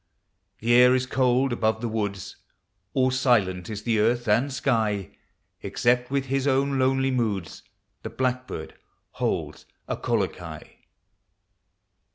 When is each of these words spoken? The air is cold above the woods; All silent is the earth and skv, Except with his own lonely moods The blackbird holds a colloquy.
The 0.57 0.73
air 0.73 0.95
is 0.95 1.05
cold 1.05 1.53
above 1.53 1.79
the 1.79 1.87
woods; 1.87 2.37
All 2.95 3.11
silent 3.11 3.69
is 3.69 3.83
the 3.83 3.99
earth 3.99 4.27
and 4.27 4.49
skv, 4.49 5.13
Except 5.61 6.09
with 6.09 6.25
his 6.25 6.47
own 6.47 6.79
lonely 6.79 7.11
moods 7.11 7.61
The 8.01 8.09
blackbird 8.09 8.73
holds 9.11 9.67
a 9.87 9.95
colloquy. 9.95 10.87